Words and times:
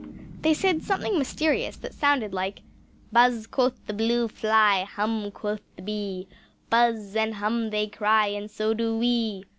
They 0.41 0.55
said 0.55 0.81
something 0.81 1.19
mysterious 1.19 1.77
that 1.77 1.93
sounded 1.93 2.33
like 2.33 2.63
"Buz, 3.11 3.45
quoth 3.45 3.85
the 3.85 3.93
blue 3.93 4.27
fly, 4.27 4.83
hum, 4.83 5.29
quoth 5.29 5.61
the 5.75 5.83
bee, 5.83 6.27
Buz 6.71 7.15
and 7.15 7.35
hum 7.35 7.69
they 7.69 7.85
cry, 7.85 8.25
and 8.29 8.49
so 8.49 8.73
do 8.73 8.97
we!" 8.97 9.43